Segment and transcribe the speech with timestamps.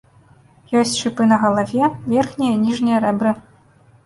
[0.79, 1.83] Ёсць шыпы на галаве,
[2.15, 3.37] верхнія і ніжнія рэбры.